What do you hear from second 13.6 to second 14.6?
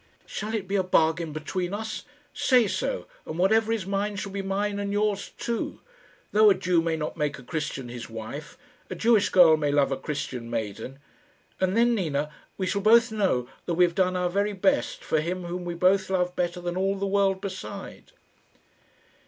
that we have done our very